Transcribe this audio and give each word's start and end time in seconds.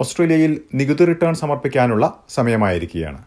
ഓസ്ട്രേലിയയിൽ 0.00 0.60
നികുതി 0.74 1.04
റിട്ടേൺ 1.04 1.34
സമർപ്പിക്കാനുള്ള 1.34 2.24
സമയമായിരിക്കുകയാണ്. 2.28 3.22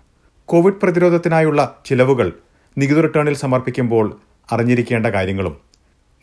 കോവിഡ് 0.46 0.74
പ്രതിരോധത്തിനായുള്ള 0.74 1.82
ചിലവുകൾ 1.86 2.34
നികുതി 2.78 3.02
റിട്ടേണിൽ 3.02 3.34
സമർപ്പിക്കുമ്പോൾ 3.34 4.20
അറിഞ്ഞിരിക്കേണ്ട 4.52 5.08
കാര്യങ്ങളും 5.08 5.58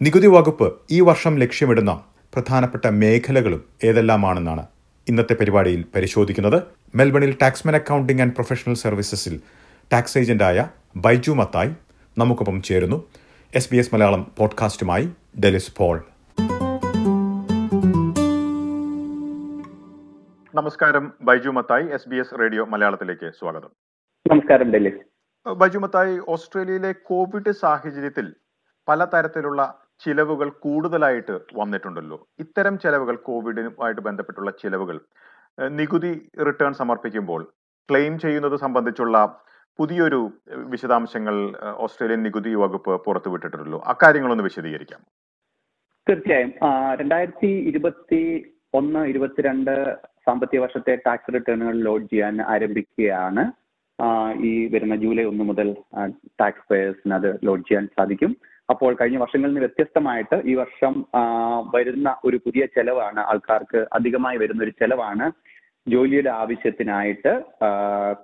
നികുതി 0.02 0.26
വകുപ്പ് 0.26 0.76
ഈ 0.90 1.00
വർഷം 1.00 1.38
ലക്ഷ്യമിടുന്ന 1.38 2.00
പ്രധാനപ്പെട്ട 2.34 2.86
മേഖലകളും 2.86 3.64
ഏതെല്ലാമാണെന്നാണ് 3.84 4.66
ഇന്നത്തെ 5.08 5.34
പരിപാടിയിൽ 5.34 5.84
പരിശോധിക്കുന്നത്. 5.94 6.62
മെൽബണിൽ 6.94 7.36
ടാക്സ്മെൻ 7.42 7.76
അക്കൗണ്ടിംഗ് 7.76 8.22
ആൻഡ് 8.22 8.32
പ്രൊഫഷണൽ 8.32 8.74
സർവീസസിൽ 8.74 9.40
ടാക്സ് 9.92 10.18
ഏജന്റായ 10.18 10.68
ബൈജു 10.96 11.32
മത്തായി 11.32 11.70
നമുക്കൊപ്പം 12.18 12.62
ചേരുന്നു. 12.62 13.04
എസ് 13.54 13.68
ബി 13.72 13.76
എസ് 13.76 13.94
മലയാളം 13.94 14.32
പോഡ്കാസ്റ്റുമായി 14.38 15.08
ഡെലിസ് 15.44 15.72
പോൾ. 15.76 16.04
നമസ്കാരം. 20.56 21.12
Baiju 21.20 21.50
Mathai 21.50 21.86
S 21.86 22.08
B 22.08 22.16
S 22.16 22.38
radio 22.40 22.64
മലയാളത്തിലേക്ക് 22.64 23.30
സ്വാഗതം. 23.38 23.70
നമസ്കാരം 24.30 24.72
ഡൽഹി. 24.72 25.00
ബൈജു 25.54 25.78
മത്തായി 25.78 26.20
ഓസ്ട്രേലിയയിലെ 26.28 26.92
കോവിഡ് 26.92 27.50
സാഹചര്യത്തിൽ 27.50 28.34
പലതരത്തിലുള്ള 28.88 29.86
ചിലവുകൾ 29.98 30.48
കൂടുതലായിട്ട് 30.48 31.40
വന്നിട്ടുണ്ടല്ലോ. 31.54 32.28
ഇത്തരം 32.38 32.78
ചെലവുകൾ 32.78 33.16
കോവിഡുമായിട്ട് 33.16 34.00
ബന്ധപ്പെട്ടുള്ള 34.00 34.50
ചിലവുകൾ 34.50 35.00
നികുതി 35.68 36.30
റിട്ടേൺ 36.46 36.72
സമർപ്പിക്കുമ്പോൾ 36.72 37.52
ക്ലെയിം 37.90 38.18
ചെയ്യുന്നത് 38.18 38.56
സംബന്ധിച്ചുള്ള 38.56 39.40
പുതിയൊരു 39.78 40.30
വിശദാംശങ്ങൾ 40.48 41.36
ഓസ്ട്രേലിയൻ 41.76 42.22
നികുതി 42.22 42.54
വകുപ്പ് 42.54 43.04
പുറത്തുവിട്ടിട്ടുണ്ടല്ലോ. 43.04 43.82
അക്കാര്യങ്ങളൊന്ന് 43.86 44.44
വിശദീകരിക്കാം. 44.44 45.00
തീർച്ചയായും. 46.08 46.52
രണ്ടായിരത്തി 47.00 47.46
ഇരുപത്തി 47.46 48.52
ഒന്ന് 48.74 48.98
ഇരുപത്തിരണ്ട് 48.98 49.96
സാമ്പത്തിക 50.26 50.60
വർഷത്തെ 50.60 50.98
ടാക്സ് 51.06 51.34
റിട്ടേണുകൾ 51.34 51.76
ലോഡ് 51.86 52.06
ചെയ്യാൻ 52.12 52.42
ആരംഭിക്കുകയാണ്. 52.42 53.44
ഈ 54.44 54.52
വരുന്ന 54.72 54.96
ജൂലൈ 54.96 55.24
ഒന്ന് 55.24 55.44
മുതൽ 55.44 55.68
ടാക്സ് 56.40 56.66
പേയേഴ്സിന് 56.72 57.14
അത് 57.14 57.28
ലോഡ് 57.44 57.64
ചെയ്യാൻ 57.68 57.86
സാധിക്കും. 57.98 58.32
അപ്പോൾ 58.70 58.96
കഴിഞ്ഞ 59.00 59.16
വർഷങ്ങളിൽ 59.16 59.52
നിന്ന് 59.52 59.60
വ്യത്യസ്തമായിട്ട് 59.60 60.36
ഈ 60.44 60.54
വർഷം 60.54 60.94
വരുന്ന 61.74 62.16
ഒരു 62.24 62.36
പുതിയ 62.44 62.66
ചെലവാണ് 62.76 63.20
ആൾക്കാർക്ക് 63.20 63.86
അധികമായി 63.92 64.36
വരുന്ന 64.36 64.64
ഒരു 64.64 64.72
ചെലവാണ് 64.80 65.26
ജോലിയുടെ 65.92 66.30
ആവശ്യത്തിനായിട്ട് 66.42 67.32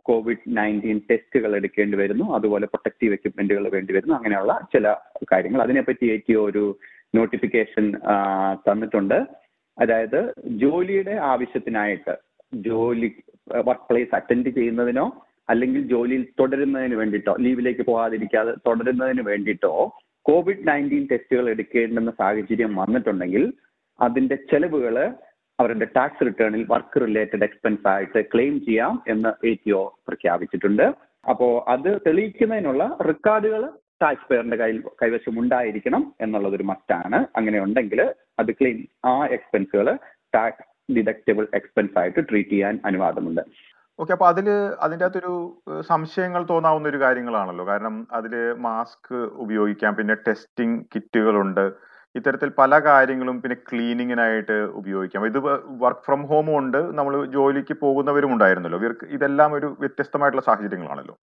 കോവിഡ് 0.02 0.56
നയന്റീൻ 0.56 1.00
ടെസ്റ്റുകൾ 1.10 1.56
എടുക്കേണ്ടി 1.56 1.96
വരുന്നു. 1.96 2.34
അതുപോലെ 2.34 2.66
പ്രൊട്ടക്റ്റീവ് 2.66 3.12
എക്യുപ്മെന്റുകൾ 3.12 3.68
വേണ്ടി 3.68 3.92
വരുന്നു. 3.92 4.14
അങ്ങനെയുള്ള 4.14 4.54
ചില 4.72 4.94
കാര്യങ്ങൾ. 5.32 5.62
അതിനെപ്പറ്റി 5.62 6.06
ഏറ്റവും 6.14 6.44
ഒരു 6.50 6.64
നോട്ടിഫിക്കേഷൻ 7.14 7.86
തന്നിട്ടുണ്ട്. 8.66 9.18
അതായത് 9.78 10.20
ജോലിയുടെ 10.56 11.14
ആവശ്യത്തിനായിട്ട് 11.32 12.14
ജോലി 12.64 13.08
വർക്ക് 13.64 13.86
പ്ലേസ് 13.88 14.14
അറ്റൻഡ് 14.14 14.50
ചെയ്യുന്നതിനോ 14.50 15.06
അല്ലെങ്കിൽ 15.48 15.82
ജോലിയിൽ 15.82 16.24
തുടരുന്നതിന് 16.40 16.94
വേണ്ടിയിട്ടോ 16.94 17.34
ലീവിലേക്ക് 17.40 17.82
പോകാതിരിക്കാതെ 17.82 18.52
തുടരുന്നതിന് 18.66 19.22
വേണ്ടിയിട്ടോ 19.22 19.72
കോവിഡ് 20.26 20.66
നയന്റീൻ 20.68 21.04
ടെസ്റ്റുകൾ 21.10 21.48
എടുക്കേണ്ടുന്ന 21.50 22.10
സാഹചര്യം 22.18 22.74
വന്നിട്ടുണ്ടെങ്കിൽ 22.74 23.44
അതിന്റെ 23.98 24.36
ചെലവുകൾ 24.50 24.96
അവരുടെ 25.58 25.86
ടാക്സ് 25.96 26.26
റിട്ടേണിൽ 26.26 26.62
വർക്ക് 26.68 27.00
റിലേറ്റഡ് 27.00 27.44
എക്സ്പെൻസ് 27.44 27.86
ആയിട്ട് 27.88 28.20
ക്ലെയിം 28.34 28.54
ചെയ്യാം 28.64 29.02
എന്ന് 29.06 29.30
എ 29.46 29.52
ടി 29.54 29.72
ഒ 29.72 29.82
പ്രഖ്യാപിച്ചിട്ടുണ്ട്. 30.08 30.86
അപ്പോ 31.30 31.64
അത് 31.68 32.00
തെളിയിക്കുന്നതിനുള്ള 32.06 32.84
റെക്കോർഡുകൾ 33.00 33.64
ടാക്സ് 34.02 34.28
പെയറിന്റെ 34.30 34.56
കയ്യിൽ 34.56 34.80
കൈവശം 35.02 35.40
ഉണ്ടായിരിക്കണം 35.40 36.14
എന്നുള്ളത് 36.20 36.54
ഒരു 36.54 36.62
മസ്റ്റാണ് 36.62 37.26
അങ്ങനെ 37.36 37.60
ഉണ്ടെങ്കിൽ 37.60 38.00
അത് 38.38 38.50
ക്ലെയിം 38.50 38.78
ആ 39.06 39.26
എക്സ്പെൻസുകൾ 39.26 39.88
ടാക്സ് 40.34 40.94
ഡിഡക്റ്റബിൾ 40.96 41.44
എക്സ്പെൻസ് 41.54 41.98
ആയിട്ട് 41.98 42.20
ട്രീറ്റ് 42.30 42.50
ചെയ്യാൻ 42.50 42.80
അനുവാദമുണ്ട്. 42.84 43.40
ഓക്കെ 43.98 44.12
അപ്പൊ 44.12 44.26
അതിൽ 44.26 44.46
അതിന്റെ 44.80 45.04
അകത്തൊരു 45.04 45.32
സംശയങ്ങൾ 45.80 46.42
തോന്നാവുന്ന 46.50 46.88
ഒരു 46.88 47.00
കാര്യങ്ങളാണല്ലോ. 47.00 47.66
കാരണം 47.66 48.06
അതിൽ 48.12 48.34
മാസ്ക് 48.66 49.14
ഉപയോഗിക്കാം 49.14 49.94
പിന്നെ 49.96 50.14
ടെസ്റ്റിംഗ് 50.28 50.78
കിറ്റുകളുണ്ട് 50.94 51.64
ഇത്തരത്തിൽ 52.14 52.48
പല 52.58 52.78
കാര്യങ്ങളും 52.78 53.36
പിന്നെ 53.42 53.56
ക്ലീനിങ്ങിനായിട്ട് 53.68 54.56
ഉപയോഗിക്കാം. 54.80 55.26
ഇത് 55.26 55.38
വർക്ക് 55.84 56.04
ഫ്രം 56.06 56.22
ഹോമും 56.26 56.58
ഉണ്ട്. 56.58 56.80
നമ്മൾ 56.98 57.26
ജോലിക്ക് 57.36 57.74
പോകുന്നവരും 57.80 58.32
ഉണ്ടായിരുന്നല്ലോ. 58.32 58.80
ഇതെല്ലാം 59.16 59.52
ഒരു 59.52 59.76
വ്യത്യസ്തമായിട്ടുള്ള 59.80 60.44
സാഹചര്യങ്ങളാണല്ലോ. 60.48 61.14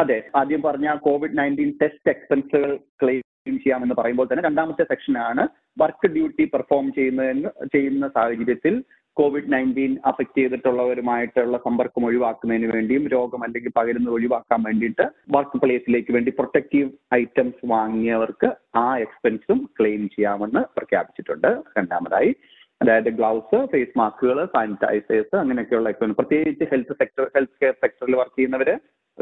അതെ 0.00 0.18
ആദ്യം 0.36 0.62
പറഞ്ഞ 0.62 0.88
കോവിഡ് 1.04 1.38
നയന്റീൻ 1.38 1.70
ടെസ്റ്റ് 1.80 2.10
എക്സ്പെൻസുകൾ 2.10 2.70
ക്ലെയിം 3.02 3.24
ചെയ്യാമെന്ന് 3.56 3.96
പറയുമ്പോൾ 3.98 4.26
തന്നെ 4.26 4.42
രണ്ടാമത്തെ 4.42 4.84
സെക്ഷനാണ് 4.84 5.42
വർക്ക് 5.78 6.08
ഡ്യൂട്ടി 6.14 6.44
പെർഫോം 6.52 6.86
ചെയ്യുന്നതിന് 6.92 7.50
ചെയ്യുന്ന 7.74 8.08
സാഹചര്യത്തിൽ 8.08 8.74
കോവിഡ് 9.16 9.52
നയന്റീൻ 9.52 9.92
അഫക്ട് 10.04 10.36
ചെയ്തിട്ടുള്ളവരുമായിട്ടുള്ള 10.36 11.56
സമ്പർക്കം 11.64 12.04
ഒഴിവാക്കുന്നതിന് 12.04 12.68
വേണ്ടിയും 12.74 13.04
രോഗം 13.14 13.40
അല്ലെങ്കിൽ 13.44 13.72
പകരുന്നത് 13.78 14.12
ഒഴിവാക്കാൻ 14.12 14.60
വേണ്ടിയിട്ട് 14.62 15.04
വർക്ക് 15.30 15.58
പ്ലേസിലേക്ക് 15.62 16.12
വേണ്ടി 16.12 16.30
പ്രൊട്ടക്റ്റീവ് 16.30 16.88
ഐറ്റംസ് 17.14 17.64
വാങ്ങിയവർക്ക് 17.72 18.50
ആ 18.76 18.86
എക്സ്പെൻസും 18.98 19.60
ക്ലെയിം 19.78 20.04
ചെയ്യാമെന്ന് 20.14 20.62
പ്രഖ്യാപിച്ചിട്ടുണ്ട്. 20.76 21.50
രണ്ടാമതായി 21.78 22.32
അതായത് 22.80 23.10
ഗ്ലൗസ് 23.10 23.58
ഫേസ് 23.72 23.98
മാസ്കുകൾ 23.98 24.38
സാനിറ്റൈസേഴ്സ് 24.54 25.36
അങ്ങനെയൊക്കെയുള്ള 25.36 25.88
എക്സ്പെൻസ് 25.88 26.18
പ്രത്യേകിച്ച് 26.20 26.66
ഹെൽത്ത് 26.70 26.94
സെക്ടർ 27.00 27.26
ഹെൽത്ത് 27.34 27.58
കെയർ 27.62 27.74
സെക്ടറിൽ 27.82 28.14
വർക്ക് 28.14 28.36
ചെയ്യുന്നവര് 28.36 28.74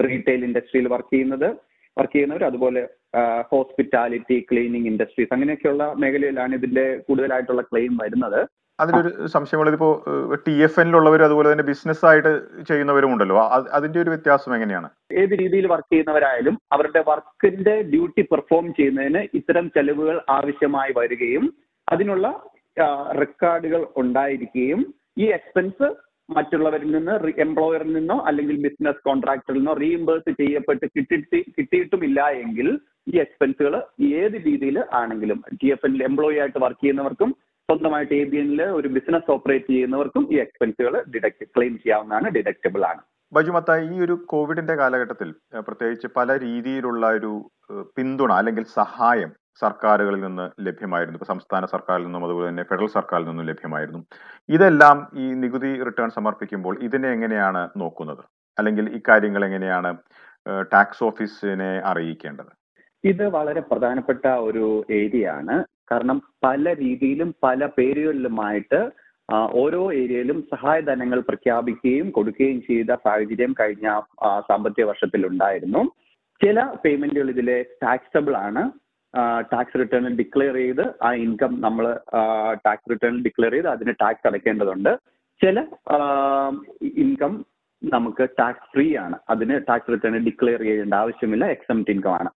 റീറ്റെയിൽ 0.07 0.43
ഇൻഡസ്ട്രിയിൽ 0.49 0.87
വർക്ക് 0.95 1.13
ചെയ്യുന്നത് 1.15 1.49
വർക്ക് 1.97 2.15
ചെയ്യുന്നവർ 2.15 2.43
അതുപോലെ 2.49 2.83
ഹോസ്പിറ്റാലിറ്റി 3.53 4.37
ക്ലീനിങ് 4.51 4.89
ഇൻഡസ്ട്രീസ് 4.93 5.33
അങ്ങനെയൊക്കെയുള്ള 5.35 5.85
മേഖലയിലാണ് 6.03 6.55
ഇതിന്റെ 6.59 6.85
കൂടുതലായിട്ടുള്ള 7.07 7.63
ക്ലെയിം 7.71 7.95
വരുന്നത്. 8.03 8.41
അതിലൊരു 8.79 9.11
സംശയമുള്ളത് 9.35 9.77
ഇപ്പോ 9.77 9.89
ടി 10.47 10.53
എഫ് 10.67 10.79
എന്നിലുള്ളവരും 10.81 11.27
അതുപോലെ 11.29 11.49
തന്നെ 11.53 11.65
ബിസിനസ് 11.71 12.05
ആയിട്ട് 12.09 12.33
ചെയ്യുന്നവരും 12.69 13.13
ഉണ്ടല്ലോ. 13.15 13.37
അതിന്റെ 13.77 13.99
ഒരു 14.03 14.11
വ്യത്യാസം 14.13 14.53
എങ്ങനെയാണ്? 14.57 14.89
ഏത് 15.23 15.35
രീതിയിൽ 15.41 15.67
വർക്ക് 15.73 15.91
ചെയ്യുന്നവരായാലും 15.93 16.57
അവരുടെ 16.77 17.01
വർക്കിന്റെ 17.09 17.75
ഡ്യൂട്ടി 17.93 18.25
പെർഫോം 18.33 18.69
ചെയ്യുന്നതിന് 18.79 19.23
ഇത്തരം 19.39 19.67
ചെലവുകൾ 19.77 20.19
ആവശ്യമായി 20.37 20.95
വരികയും 21.01 21.47
അതിനുള്ള 21.89 22.27
റെക്കോർഡുകൾ 23.23 23.83
ഉണ്ടായിരിക്കുകയും 24.03 24.81
ഈ 25.23 25.27
എക്സ്പെൻസ് 25.39 25.89
മറ്റുള്ളവരിൽ 26.29 26.91
നിന്ന് 26.97 27.15
എംപ്ലോയറിൽ 27.39 27.93
നിന്നോ 27.93 28.17
അല്ലെങ്കിൽ 28.29 28.57
ബിസിനസ് 28.67 29.05
കോൺട്രാക്ടറിൽ 29.05 29.59
നിന്നോ 29.59 29.75
റീഇംബേഴ്സ് 29.75 30.33
ചെയ്യപ്പെട്ട് 30.41 30.87
കിട്ടിയിട്ട് 30.97 31.39
കിട്ടിയിട്ടുമില്ല 31.57 32.21
എങ്കിൽ 32.43 32.69
ഈ 33.07 33.17
എക്സ്പെൻസുകൾ 33.19 33.75
ഏത് 34.21 34.37
രീതിയിൽ 34.47 34.79
ആണെങ്കിലും 34.93 35.39
ടി 35.63 35.69
എഫ് 35.69 35.87
എല്ലിൽ 35.87 36.03
എംപ്ലോയി 36.03 36.39
ആയിട്ട് 36.39 36.59
വർക്ക് 36.59 36.81
ചെയ്യുന്നവർക്കും 36.81 37.31
സ്വന്തമായിട്ട് 37.69 38.15
എ 38.15 38.25
ബി 38.25 38.37
എനിൽ 38.37 38.61
ഒരു 38.79 38.89
ബിസിനസ് 38.89 39.31
ഓപ്പറേറ്റ് 39.31 39.71
ചെയ്യുന്നവർക്കും 39.73 40.23
ഈ 40.33 40.37
എക്സ്പെൻസുകൾ 40.37 40.95
ഡിഡക്ട് 41.15 41.47
ക്ലെയിം 41.57 41.79
ചെയ്യാവുന്നതാണ് 41.79 42.29
ഡിഡക്റ്റബിൾ 42.29 42.83
ആണ്. 42.91 43.01
ബജുമത്ത 43.33 43.71
ഈ 43.87 43.97
ഒരു 44.01 44.15
കോവിഡിന്റെ 44.27 44.75
കാലഘട്ടത്തിൽ 44.75 45.31
പ്രത്യേകിച്ച് 45.67 46.09
പല 46.17 46.39
രീതിയിലുള്ള 46.39 47.07
ഒരു 47.19 47.33
പിന്തുണ 47.97 48.33
അല്ലെങ്കിൽ 48.33 48.65
സഹായം 48.79 49.33
സർക്കാരുകളിൽ 49.63 50.21
നിന്ന് 50.27 50.47
ലഭ്യമായിരുന്നു. 50.67 51.17
ഇപ്പൊ 51.19 51.29
സംസ്ഥാന 51.33 51.65
സർക്കാരിൽ 51.75 52.05
നിന്നും 52.07 52.25
അതുപോലെ 52.27 52.47
തന്നെ 52.49 52.65
ഫെഡറൽ 52.71 52.91
സർക്കാരിൽ 52.97 53.27
നിന്നും 53.29 53.49
ലഭ്യമായിരുന്നു. 53.51 54.01
ഇതെല്ലാം 54.57 54.99
ഈ 55.23 55.27
നികുതി 55.43 55.71
റിട്ടേൺ 55.89 56.11
സമർപ്പിക്കുമ്പോൾ 56.19 56.77
ഇതിനെ 56.89 57.09
എങ്ങനെയാണ് 57.17 57.63
നോക്കുന്നത്? 57.83 58.23
അല്ലെങ്കിൽ 58.59 58.87
ഇക്കാര്യങ്ങൾ 58.99 59.43
എങ്ങനെയാണ് 59.49 59.91
ടാക്സ് 60.73 61.05
ഓഫീസിനെ 61.09 61.73
അറിയിക്കേണ്ടത്? 61.91 62.53
ഇത് 63.05 63.25
വളരെ 63.37 63.61
പ്രധാനപ്പെട്ട 63.73 64.27
ഒരു 64.49 64.67
ഏരിയ 65.01 65.27
ആണ് 65.41 65.57
കാരണം 65.91 66.19
പല 66.45 66.75
രീതിയിലും 66.85 67.29
പല 67.45 67.67
പേരുകളിലുമായിട്ട് 67.77 68.81
ഓരോ 69.63 69.81
ഏരിയയിലും 70.01 70.39
സഹായധനങ്ങൾ 70.53 71.19
പ്രഖ്യാപിക്കുകയും 71.29 72.07
കൊടുക്കുകയും 72.17 72.59
ചെയ്ത 72.69 72.91
സാഹചര്യം 73.07 73.53
കഴിഞ്ഞ 73.61 73.89
സാമ്പത്തിക 74.49 74.85
വർഷത്തിൽ 74.85 75.23
ഉണ്ടായിരുന്നു 75.27 75.83
ചില 76.41 76.65
പേയ്മെന്റുകൾ 76.85 77.31
ഇതിലെ 77.35 77.57
ടാക്സബിൾ 77.83 78.35
ആണ്. 78.49 78.63
ടാക്സ് 79.53 79.79
റിട്ടേണിൽ 79.79 80.17
ഡിക്ലെയർ 80.17 80.55
ചെയ്ത് 80.55 80.85
ആ 81.03 81.13
ഇൻകം 81.13 81.61
നമ്മൾ 81.61 81.99
ടാക്സ് 82.67 82.91
റിട്ടേണിൽ 82.91 83.23
ഡിക്ലെയർ 83.23 83.53
ചെയ്ത് 83.53 83.69
അതിന് 83.69 83.95
ടാക്സ് 84.01 84.27
അടയ്ക്കേണ്ടതുണ്ട്. 84.27 84.99
ചില 85.43 85.67
ഇൻകം 86.83 87.45
നമുക്ക് 87.83 88.29
ടാക്സ് 88.41 88.69
ഫ്രീ 88.75 88.97
ആണ്. 88.97 89.17
അതിന് 89.31 89.61
ടാക്സ് 89.69 89.93
റിട്ടേണിൽ 89.93 90.25
ഡിക്ലെയർ 90.25 90.63
ചെയ്യേണ്ട 90.63 90.95
ആവശ്യമില്ല 90.95 91.45
എക്സംറ്റ് 91.47 91.91
ഇൻകം 91.91 92.15
ആണ്. 92.15 92.31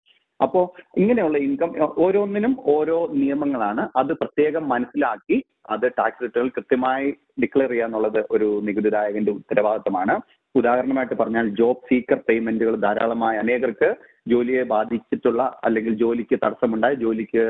അപ്പോൾ 0.44 0.63
ഇങ്ങനെയുള്ള 0.97 1.38
ഇൻകം 1.38 1.71
ഓരോന്നിനും 1.97 2.57
ഓരോ 2.65 3.07
നിയമങ്ങളാണ്. 3.13 3.89
അത് 3.95 4.13
പ്രത്യേകം 4.13 4.69
മനസ്സിലാക്കി 4.69 5.44
അത് 5.69 5.91
ടാക്സ് 6.00 6.23
റിട്ടേണിൽ 6.23 6.50
കൃത്യമായി 6.50 7.13
ഡിക്ലെയർ 7.41 7.69
ചെയ്യുക 7.69 7.85
എന്നുള്ളത് 7.85 8.25
ഒരു 8.31 8.62
നികുതിദായകന്റെ 8.63 9.31
ഉത്തരവാദിത്തമാണ്. 9.31 10.19
ഉദാഹരണമായിട്ട് 10.56 11.15
പറഞ്ഞാൽ 11.15 11.47
ജോബ് 11.47 11.85
സീക്കർ 11.89 12.19
പേയ്മെന്റുകൾ 12.29 12.75
ധാരാളമായി 12.75 13.38
അനേകർക്ക് 13.38 13.89
ജോലിയെ 14.27 14.63
ബാധിച്ചിട്ടുള്ള 14.63 15.59
അല്ലെങ്കിൽ 15.63 15.94
ജോലിക്ക് 15.94 16.39
തടസ്സമുണ്ടായ 16.44 16.94
ജോലിക്ക് 16.94 17.44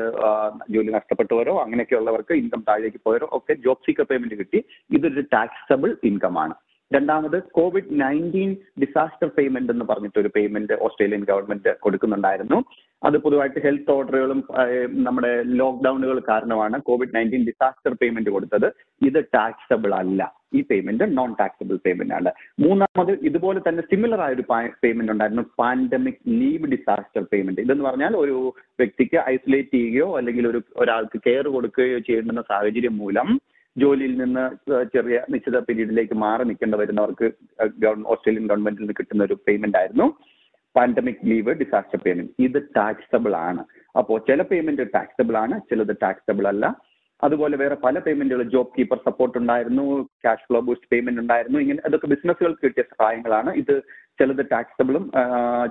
ജോലി 0.70 0.90
നഷ്ടപ്പെട്ടവരോ 0.90 1.62
അങ്ങനെയൊക്കെയുള്ളവർക്ക് 1.62 2.34
ഇൻകം 2.34 2.64
താഴേക്ക് 2.68 2.96
പോയവരോ 3.04 3.28
ഒക്കെ 3.32 3.54
ജോബ് 3.54 3.84
സീക്കർ 3.86 4.04
പേയ്മെന്റ് 4.04 4.34
കിട്ടി. 4.34 4.64
ഇതൊരു 4.90 5.20
ടാക്സബിൾ 5.20 5.96
ഇൻകം 6.04 6.38
ആണ്. 6.38 6.54
രണ്ടാമത് 6.94 7.42
കോവിഡ് 7.42 8.00
നയന്റീൻ 8.00 8.56
ഡിസാസ്റ്റർ 8.80 9.28
പേയ്മെന്റ് 9.28 9.72
എന്ന് 9.72 9.84
പറഞ്ഞിട്ട് 9.84 10.18
ഒരു 10.18 10.30
പേയ്മെന്റ് 10.36 10.72
ഓസ്ട്രേലിയൻ 10.72 11.24
ഗവൺമെന്റ് 11.24 11.78
കൊടുക്കുന്നുണ്ടായിരുന്നു. 11.80 12.64
അത് 13.04 13.16
പൊതുവായിട്ട് 13.18 13.60
ഹെൽത്ത് 13.64 13.90
ഓർഡറുകളും 13.90 14.40
നമ്മുടെ 15.06 15.42
ലോക്ക്ഡൌണുകൾ 15.60 16.18
കാരണമാണ് 16.28 16.82
കോവിഡ് 16.82 17.14
നയന്റീൻ 17.14 17.44
ഡിസാസ്റ്റർ 17.46 17.94
പേയ്മെന്റ് 18.02 18.30
കൊടുത്തത്. 18.30 18.68
ഇത് 19.02 19.24
ടാക്സബിൾ 19.34 19.94
അല്ല. 19.94 20.20
ഈ 20.54 20.60
പേയ്മെന്റ് 20.70 21.04
നോൺ 21.18 21.30
ടാക്സബിൾ 21.40 21.76
പേയ്മെന്റ് 21.86 22.14
ആണ്. 22.14 22.30
മൂന്നാമത് 22.60 23.12
ഇതുപോലെ 23.30 23.60
തന്നെ 23.68 23.82
സിമിലർ 23.82 24.20
ആയ 24.20 24.34
ഒരു 24.34 24.44
പേയ്മെന്റ് 24.84 25.12
ഉണ്ടായിരുന്നു. 25.12 25.44
പാൻഡമിക് 25.58 26.22
ലീവ് 26.28 26.70
ഡിസാസ്റ്റർ 26.72 27.24
പേയ്മെന്റ് 27.32 27.60
ഇതെന്ന് 27.60 27.84
പറഞ്ഞാൽ 27.84 28.16
ഒരു 28.16 28.36
വ്യക്തിക്ക് 28.80 29.18
ഐസൊലേറ്റ് 29.30 29.74
ചെയ്യുകയോ 29.74 30.08
അല്ലെങ്കിൽ 30.18 30.46
ഒരു 30.48 30.62
ഒരാൾക്ക് 30.76 31.20
കെയർ 31.26 31.48
കൊടുക്കുകയോ 31.48 31.98
ചെയ്യേണ്ടുന്ന 31.98 32.42
സാഹചര്യം 32.42 32.96
മൂലം 32.96 33.40
ജോലിയിൽ 33.76 34.14
നിന്ന് 34.16 34.42
ചെറിയ 34.94 35.18
നിശ്ചിത 35.30 35.58
പീരീഡിലേക്ക് 35.58 36.14
മാറി 36.14 36.44
നിൽക്കേണ്ടി 36.44 36.78
വരുന്നവർക്ക് 36.78 37.26
ഓസ്ട്രേലിയൻ 38.06 38.46
ഗവൺമെന്റിൽ 38.46 38.82
നിന്ന് 38.82 38.96
കിട്ടുന്ന 38.98 39.24
ഒരു 39.24 39.36
പേയ്മെന്റ് 39.48 39.78
ആയിരുന്നു. 39.78 40.06
പാൻഡമിക് 40.76 41.24
ലീവ് 41.30 41.52
ഡിസാസ്റ്റർ 41.62 42.00
പേയ്മെന്റ് 42.04 42.32
ഇത് 42.46 42.58
ടാക്സബിൾ 42.78 43.32
ആണ്. 43.48 43.62
അപ്പോൾ 44.00 44.18
ചില 44.28 44.42
പേയ്മെന്റ് 44.50 44.86
ടാക്സബിൾ 44.96 45.36
ആണ് 45.44 45.54
ചിലത് 45.70 45.94
ടാക്സബിൾ 46.04 46.46
അല്ല. 46.52 46.66
അതുപോലെ 47.26 47.56
വേറെ 47.62 47.76
പല 47.84 47.96
പേയ്മെന്റുകൾ 48.04 48.42
ജോബ് 48.54 48.72
കീപ്പർ 48.76 48.98
സപ്പോർട്ട് 49.08 49.36
ഉണ്ടായിരുന്നു 49.40 49.84
ക്യാഷ് 50.22 50.46
ഫ്ലോ 50.48 50.60
ബൂസ്റ്റ് 50.68 50.88
പേയ്മെന്റ് 50.92 51.20
ഉണ്ടായിരുന്നു. 51.24 51.58
ഇങ്ങനെ 51.64 51.82
അതൊക്കെ 51.86 52.08
ബിസിനസ്സുകൾക്ക് 52.14 52.62
കിട്ടിയ 52.66 52.84
സഹായങ്ങളാണ്. 52.94 53.50
ഇത് 53.62 53.74
ചിലത് 54.20 54.44
ടാക്സബിളും 54.54 55.04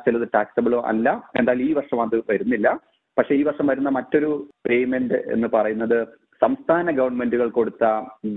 ചിലത് 0.05 0.27
ടാക്സബിളും 0.35 0.85
അല്ല. 0.91 1.07
എന്തായാലും 1.39 1.65
ഈ 1.69 1.73
വർഷം 1.79 2.01
അത് 2.05 2.15
വരുന്നില്ല. 2.31 2.69
പക്ഷേ 3.17 3.33
ഈ 3.39 3.43
വർഷം 3.49 3.65
വരുന്ന 3.71 3.89
മറ്റൊരു 3.99 4.31
പേയ്മെന്റ് 4.67 5.17
എന്ന് 5.35 5.47
പറയുന്നത് 5.55 5.97
സംസ്ഥാന 6.41 6.91
ഗവൺമെന്റുകൾ 6.99 7.47
കൊടുത്ത 7.57 7.85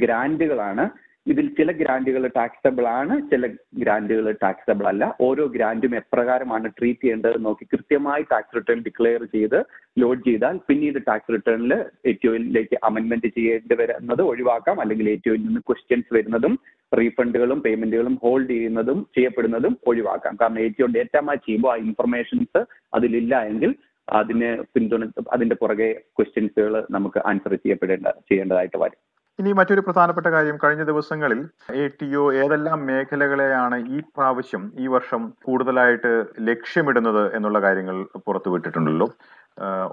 ഗ്രാന്റുകളാണ് 0.03 0.85
ഇതിൽ 1.27 1.47
ചില 1.59 1.71
ഗ്രാൻഡുകൾ 1.73 2.27
ടാക്സബിൾ 2.37 2.89
ആണ് 2.89 3.31
ചില 3.31 3.47
ഗ്രാൻഡുകൾ 3.75 4.27
ടാക്സബിൾ 4.43 4.87
അല്ല. 4.87 5.05
ഓരോ 5.21 5.45
ഗ്രാൻഡും 5.47 5.97
എപ്രകാരമാണ് 5.97 6.69
ട്രീറ്റ് 6.79 7.01
ചെയ്യേണ്ടത് 7.01 7.45
നോക്കി 7.45 7.65
കൃത്യമായി 7.73 8.23
ടാക്സ് 8.33 8.57
റിട്ടേൺ 8.57 8.81
ഡിക്ലെയർ 8.87 9.25
ചെയ്ത് 9.35 9.59
ലോഡ് 9.99 10.25
ചെയ്താൽ 10.25 10.57
പിന്നീട് 10.69 10.99
ടാക്സ് 11.09 11.33
റിട്ടേണിൽ 11.33 11.73
എറ്റിഒയിലേക്ക് 12.05 12.79
അമെന്റ്മെന്റ് 12.85 13.31
ചെയ്യേണ്ടി 13.37 13.75
വരുന്നത് 13.83 14.23
ഒഴിവാക്കാം. 14.23 14.81
അല്ലെങ്കിൽ 14.81 15.09
എറ്റിഒയിൽ 15.11 15.43
നിന്ന് 15.47 15.61
ക്വസ്റ്റ്യൻസ് 15.61 16.15
വരുന്നതും 16.15 16.55
റീഫണ്ടുകളും 16.93 17.61
പേയ്മെന്റുകളും 17.61 18.19
ഹോൾഡ് 18.23 18.51
ചെയ്യുന്നതും 18.51 19.07
ചെയ്യപ്പെടുന്നതും 19.17 19.77
ഒഴിവാക്കാം. 19.87 20.37
കാരണം 20.41 20.61
എറ്റിഒ 20.61 20.87
ഡേറ്റ 20.97 21.17
മാച്ച് 21.29 21.47
ചെയ്യുമ്പോൾ 21.47 21.73
ആ 21.73 21.79
ഇൻഫർമേഷൻസ് 21.87 22.63
അതിലില്ല 22.95 23.35
എങ്കിൽ 23.53 23.73
അതിന് 24.09 24.49
പിന്തുണ 24.75 25.05
അതിന്റെ 25.33 25.55
പുറകെ 25.55 25.87
ക്വസ്റ്റ്യൻസുകൾ 26.17 26.87
നമുക്ക് 26.91 27.19
ആൻസർ 27.27 27.55
ചെയ്യപ്പെടേണ്ട 27.55 28.09
ചെയ്യേണ്ടതായിട്ട് 28.31 28.79
വരും. 28.79 28.99
ഇനി 29.39 29.53
മറ്റൊരു 29.53 29.81
പ്രധാനപ്പെട്ട 29.81 30.27
കാര്യം. 30.27 30.57
കഴിഞ്ഞ 30.63 30.83
ദിവസങ്ങളിൽ 30.91 31.41
എ 31.83 31.85
ടി 32.01 32.09
ഒ 32.15 32.25
ഏതെല്ലാം 32.43 32.87
മേഖലകളെയാണ് 32.87 33.77
ഈ 33.97 34.01
പ്രാവശ്യം 34.01 34.65
ഈ 34.79 34.87
വർഷം 34.87 35.23
കൂടുതലായിട്ട് 35.47 36.13
ലക്ഷ്യമിടുന്നത് 36.49 37.23
എന്നുള്ള 37.37 37.61
കാര്യങ്ങൾ 37.61 37.97
പുറത്തുവിട്ടിട്ടുണ്ടല്ലോ 38.27 39.09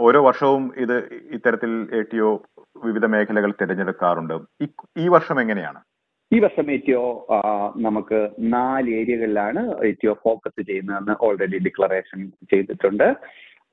ഓരോ 0.07 0.19
വർഷവും 0.27 0.63
ഇത് 0.77 0.97
ഇത്തരത്തിൽ 1.37 1.71
എ 1.93 2.01
ടി 2.01 2.19
ഒ 2.19 2.29
വിവിധ 2.85 3.05
മേഖലകൾ 3.05 3.51
തിരഞ്ഞെടുക്കാറുണ്ട്. 3.61 4.35
ഈ 4.97 5.07
വർഷം 5.07 5.41
എങ്ങനെയാണ്? 5.41 5.81
ഈ 6.31 6.39
വർഷം 6.39 6.67
എ 6.71 6.77
ടി 6.77 6.93
ഒ 6.93 7.05
നമുക്ക് 7.87 8.19
നാല് 8.39 8.89
ഏരിയകളിലാണ് 8.99 9.61
എ 9.87 9.91
ടി 9.91 10.07
ഒ 10.07 10.13
ഫോക്കസ് 10.23 10.61
ചെയ്യുന്നതെന്ന് 10.67 11.15
ഓൾറെഡി 11.21 11.57
ഡിക്ലറേഷൻ 11.57 12.19
ചെയ്തിട്ടുണ്ട്. 12.51 13.07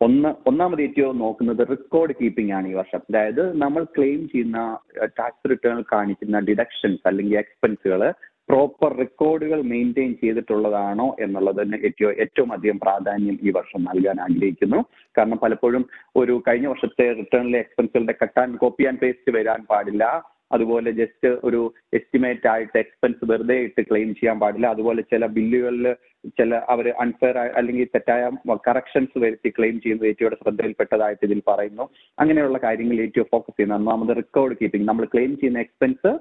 ഒന്ന് 0.01 0.49
ഒന്നാമത് 0.49 0.83
ഏറ്റവും 0.83 1.19
നോക്കുന്നത് 1.19 1.69
റെക്കോർഡ് 1.69 2.15
കീപ്പിംഗ് 2.21 2.53
ആണ് 2.53 2.69
ഈ 2.69 2.73
വർഷം. 2.73 3.01
അതായത് 3.11 3.63
നമ്മൾ 3.63 3.85
ക്ലെയിം 3.85 4.29
ചെയ്യുന്ന 4.29 4.79
ടാക്സ് 5.05 5.51
റിട്ടേൺ 5.51 5.85
കാണിക്കുന്ന 5.93 6.41
ഡിഡക്ഷൻസ് 6.41 7.09
അല്ലെങ്കിൽ 7.09 7.39
എക്സ്പെൻസുകൾ 7.39 8.13
പ്രോപ്പർ 8.49 8.97
റെക്കോർഡുകൾ 8.97 9.63
മെയിന്റെയിൻ 9.63 10.15
ചെയ്തിട്ടുള്ളതാണോ 10.15 11.17
എന്നുള്ളതിന് 11.21 11.77
ഏറ്റവും 11.77 12.13
ഏറ്റവും 12.13 12.53
അധികം 12.53 12.79
പ്രാധാന്യം 12.79 13.39
ഈ 13.43 13.51
വർഷം 13.51 13.85
നൽകാൻ 13.85 14.21
ആഗ്രഹിക്കുന്നു. 14.21 14.85
കാരണം 15.19 15.39
പലപ്പോഴും 15.39 15.89
ഒരു 16.17 16.43
കഴിഞ്ഞ 16.49 16.67
വർഷത്തെ 16.67 17.13
റിട്ടേണിലെ 17.13 17.59
എക്സ്പെൻസുകളുടെ 17.59 18.15
cut and 18.23 18.57
copy 18.57 18.85
and 18.85 18.99
paste 18.99 19.35
വരാൻ 19.37 19.67
പാടില്ല. 19.71 20.05
അതുപോലെ 20.55 20.91
ജസ്റ്റ് 21.01 21.31
ഒരു 21.49 21.61
എസ്റ്റിമേറ്റ് 21.99 22.49
ആയിട്ട് 22.53 22.77
എക്സ്പെൻസ് 22.83 23.29
വെറുതെ 23.31 23.57
ഇട്ട് 23.67 23.83
ക്ലെയിം 23.89 24.11
ചെയ്യാൻ 24.21 24.39
പാടില്ല. 24.43 24.69
അതുപോലെ 24.75 25.03
ചില 25.13 25.27
ബില്ലുകളിൽ 25.37 25.87
ചില 26.39 26.55
അവർ 26.75 26.87
അൺഫെയർ 27.05 27.37
അല്ലെങ്കിൽ 27.59 27.89
തെറ്റായ 27.95 28.31
കറക്ഷൻസ് 28.69 29.19
വരുത്തി 29.25 29.51
ക്ലെയിം 29.59 29.77
ചെയ്യുന്നത് 29.83 30.09
ഏറ്റവും 30.11 30.39
ശ്രദ്ധയിൽപ്പെട്ടതായിട്ട് 30.43 31.25
ഇതിൽ 31.29 31.43
പറയുന്നു. 31.51 31.87
അങ്ങനെയുള്ള 32.19 32.61
കാര്യങ്ങൾ 32.67 32.99
ഏറ്റവും 33.07 33.31
ഫോക്കസ് 33.35 33.57
ചെയ്യുന്നത് 33.57 33.81
ഒന്നാമത് 33.81 34.15
റെക്കോർഡ് 34.23 34.57
കീപ്പിംഗ് 34.61 34.89
നമ്മൾ 34.91 35.07
ക്ലെയിം 35.15 35.35
ചെയ്യുന്ന 35.41 35.65
എക്സ്പെൻസ് 35.67 36.13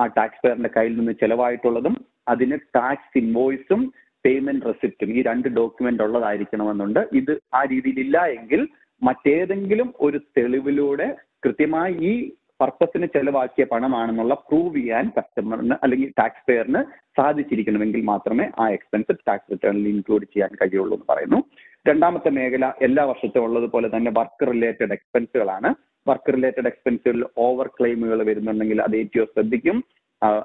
ആ 0.00 0.04
ടാക്സ് 0.18 0.42
പെയറിന്റെ 0.42 0.70
കയ്യിൽ 0.76 0.94
നിന്ന് 0.98 1.14
ചെലവായിട്ടുള്ളതും 1.22 1.96
അതിന് 2.28 2.56
ടാക്സ് 2.76 3.18
ഇൻവോയ്സും 3.22 3.80
പേയ്മെന്റ് 4.24 4.66
റെസിപ്റ്റും 4.70 5.10
ഈ 5.16 5.20
രണ്ട് 5.22 5.48
ഡോക്യുമെന്റ് 5.58 6.02
ഉള്ളതായിരിക്കണമെന്നുണ്ട്. 6.06 7.00
ഇത് 7.20 7.32
ആ 7.58 7.60
രീതിയിലില്ല 7.72 8.18
എങ്കിൽ 8.38 8.60
മറ്റേതെങ്കിലും 9.02 9.88
ഒരു 10.06 10.18
തെളിവിലൂടെ 10.38 11.08
കൃത്യമായി 11.44 11.94
ഈ 12.10 12.12
പർപ്പസിന് 12.60 13.06
ചെലവാക്കിയ 13.14 13.64
പണമാണെന്നുള്ള 13.72 14.34
പ്രൂവ് 14.48 14.74
ചെയ്യാൻ 14.78 15.06
കസ്റ്റമറിന് 15.16 15.76
അല്ലെങ്കിൽ 15.84 16.08
ടാക്സ് 16.20 16.44
പെയറിന് 16.48 16.80
സാധിച്ചിരിക്കണമെങ്കിൽ 17.18 18.02
മാത്രമേ 18.12 18.46
ആ 18.62 18.66
എക്സ്പെൻസ് 18.76 19.18
ടാക്സ് 19.28 19.50
റിട്ടേണിൽ 19.52 19.86
ഇൻക്ലൂഡ് 19.94 20.26
ചെയ്യാൻ 20.34 20.52
കഴിയുള്ളൂ 20.60 20.94
എന്ന് 20.96 21.08
പറയുന്നു. 21.12 21.40
രണ്ടാമത്തെ 21.86 22.30
മേഖല 22.38 22.64
എല്ലാ 22.86 23.04
വർഷത്തും 23.10 23.44
ഉള്ളതുപോലെ 23.46 23.88
തന്നെ 23.94 24.10
വർക്ക് 24.18 24.46
റിലേറ്റഡ് 24.52 24.94
എക്സ്പെൻസുകളാണ് 24.96 25.70
വർക്ക് 26.06 26.32
റിലേറ്റഡ് 26.36 26.68
എക്സ്പെൻസുകളിൽ 26.70 27.24
ഓവർ 27.46 27.66
ക്ലെയിമുകൾ 27.78 28.18
വരുന്നുണ്ടെങ്കിൽ 28.28 28.78
അത് 28.86 28.94
ഏറ്റവും 29.02 29.28
ശ്രദ്ധിക്കും. 29.34 29.78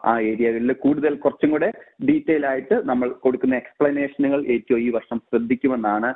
ആ 0.07 0.13
ഏരിയകളിൽ 0.29 0.71
കൂടുതൽ 0.83 1.13
കുറച്ചും 1.23 1.49
കൂടെ 1.53 1.69
ഡീറ്റെയിൽ 2.07 2.43
ആയിട്ട് 2.51 2.75
നമ്മൾ 2.89 3.07
കൊടുക്കുന്ന 3.23 3.55
എക്സ്പ്ലനേഷനുകൾ 3.61 4.39
ഏറ്റവും 4.55 4.81
ഈ 4.85 4.89
വർഷം 4.97 5.17
ശ്രദ്ധിക്കുമെന്നാണ് 5.29 6.09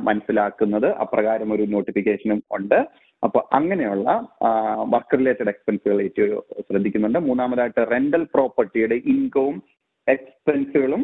മനസ്സിലാക്കുന്നത് 0.00 0.88
അപ്രകാരം 1.04 1.52
ഒരു 1.52 1.62
നോട്ടിഫിക്കേഷനും 1.62 2.42
ഉണ്ട്. 2.56 2.78
അപ്പൊ 3.24 3.48
അങ്ങനെയുള്ള 3.52 4.08
വർക്ക് 4.92 5.18
റിലേറ്റഡ് 5.18 5.48
എക്സ്പെൻസുകൾ 5.48 6.02
ഏറ്റവും 6.02 6.62
ശ്രദ്ധിക്കുന്നുണ്ട്. 6.68 7.18
മൂന്നാമതായിട്ട് 7.18 7.82
റെന്റൽ 7.90 8.24
പ്രോപ്പർട്ടിയുടെ 8.34 8.94
ഇൻകവും 8.94 9.62
എക്സ്പെൻസുകളും 10.08 11.02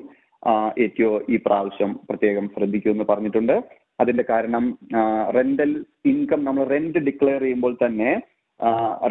ഏറ്റവും 0.78 1.22
ഈ 1.30 1.36
പ്രാവശ്യം 1.36 1.92
പ്രത്യേകം 2.08 2.48
ശ്രദ്ധിക്കുമെന്ന് 2.56 3.04
പറഞ്ഞിട്ടുണ്ട്. 3.04 3.56
അതിന്റെ 4.00 4.24
കാരണം 4.30 4.78
റെന്റൽ 5.36 5.84
ഇൻകം 6.06 6.44
നമ്മൾ 6.44 6.64
റെന്റ് 6.64 6.98
ഡിക്ലെയർ 6.98 7.42
ചെയ്യുമ്പോൾ 7.42 7.76
തന്നെ 7.84 8.10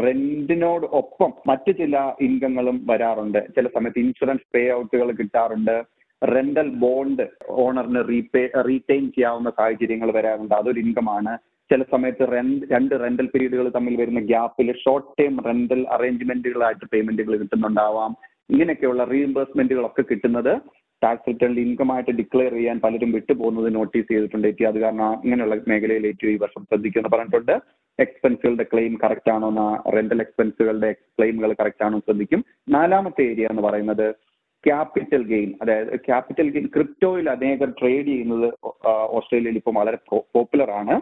റെന്റിനോട് 0.04 0.86
ഒപ്പം 0.86 1.34
മറ്റു 1.48 1.72
ചില 1.72 1.98
ഇൻകങ്ങളും 2.22 2.78
വരാറുണ്ട്. 2.90 3.40
ചില 3.56 3.68
സമയത്ത് 3.68 4.00
ഇൻഷുറൻസ് 4.00 4.48
പേ 4.56 4.64
ഔട്ടുകൾ 4.74 5.12
കിട്ടാറുണ്ട്. 5.12 5.78
റെന്റൽ 6.22 6.70
ബോണ്ട് 6.70 7.30
ഓണറിന് 7.50 8.10
റീപേ 8.10 8.50
റീറ്റെയിൻ 8.62 9.08
ചെയ്യാവുന്ന 9.08 9.50
സാഹചര്യങ്ങൾ 9.50 10.12
വരാറുണ്ട്. 10.12 10.56
അതൊരു 10.56 10.80
ഇൻകമാണ് 10.80 11.38
ചില 11.72 11.84
സമയത്ത് 11.84 12.32
റെന്റ് 12.32 12.66
രണ്ട് 12.72 12.96
റെന്റൽ 13.04 13.26
പീരീഡുകൾ 13.26 13.70
തമ്മിൽ 13.70 13.96
വരുന്ന 14.02 14.20
ഗ്യാപ്പിൽ 14.20 14.72
ഷോർട്ട് 14.72 15.22
ടേം 15.22 15.44
റെന്റൽ 15.46 15.86
അറേഞ്ച്മെന്റുകളായിട്ട് 15.90 16.86
പേയ്മെന്റുകൾ 16.94 17.38
കിട്ടുന്നുണ്ടാവാം. 17.38 18.16
ഇങ്ങനെയൊക്കെയുള്ള 18.50 19.04
റീഇംബേഴ്സ്മെന്റുകളൊക്കെ 19.04 20.02
കിട്ടുന്നത് 20.02 20.62
ടാക്സ് 21.04 21.28
റിട്ടേണിൽ 21.28 21.60
ഇൻകം 21.60 21.94
ആയിട്ട് 21.94 22.12
ഡിക്ലെയർ 22.12 22.54
ചെയ്യാൻ 22.54 22.80
പലരും 22.80 23.12
വിട്ടുപോകുന്നത് 23.12 23.76
നോട്ടീസ് 23.76 24.08
ചെയ്തിട്ടുണ്ട്. 24.12 24.48
ഏറ്റവും 24.48 24.68
അത് 24.68 24.80
കാരണം 24.80 25.22
ഇങ്ങനെയുള്ള 25.24 25.56
മേഖലയിൽ 25.68 26.08
ഏറ്റവും 26.08 26.32
ഈ 26.32 26.38
വർഷം 26.38 26.64
ശ്രദ്ധിക്കുമെന്ന് 26.64 27.18
പറഞ്ഞിട്ടുണ്ട്. 27.18 27.60
എക്സ്പെൻസുകളുടെ 28.00 28.64
ക്ലെയിം 28.64 28.98
കറക്റ്റ് 29.04 29.32
ആണോ 29.32 29.84
റെന്റൽ 29.96 30.22
എക്സ്പെൻസുകളുടെ 30.22 30.92
ക്ലെയിമുകൾ 30.92 31.54
കറക്റ്റ് 31.54 31.86
ആണോ 31.86 32.00
ശ്രദ്ധിക്കും. 32.00 32.46
നാലാമത്തെ 32.70 33.22
ഏരിയ 33.22 33.48
എന്ന് 33.52 33.62
പറയുന്നത് 33.62 34.16
ക്യാപിറ്റൽ 34.66 35.24
ഗെയിൻ 35.34 35.50
അതായത് 35.62 35.92
ക്യാപിറ്റൽ 36.08 36.48
ഗെയിൻ 36.54 36.66
ക്രിപ്റ്റോയിൽ 36.76 37.28
അനേകം 37.34 37.72
ട്രേഡ് 37.80 38.08
ചെയ്യുന്നത് 38.08 38.48
ഓസ്ട്രേലിയയിൽ 39.18 39.60
ഇപ്പോൾ 39.60 39.76
വളരെ 39.80 40.00
പോപ്പുലർ 40.36 40.72
ആണ്. 40.80 40.96